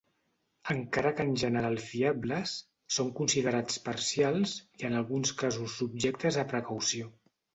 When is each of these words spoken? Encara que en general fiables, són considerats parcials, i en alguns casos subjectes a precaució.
Encara 0.75 1.09
que 1.17 1.25
en 1.29 1.33
general 1.41 1.75
fiables, 1.89 2.53
són 2.95 3.11
considerats 3.19 3.77
parcials, 3.91 4.55
i 4.83 4.89
en 4.91 4.97
alguns 5.03 5.35
casos 5.43 5.77
subjectes 5.83 6.43
a 6.45 6.49
precaució. 6.57 7.13